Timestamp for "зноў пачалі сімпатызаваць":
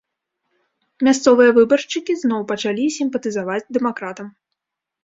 2.23-3.63